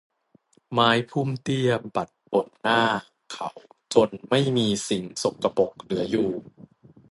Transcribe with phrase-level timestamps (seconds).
[0.71, 2.81] ไม้พุ่มเตี้ยปัดบนหน้า
[3.31, 3.49] เขา
[3.93, 6.29] จนไม่มีสิ่งสกปรกเหลืออยู่